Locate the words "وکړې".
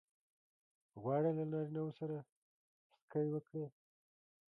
3.31-3.65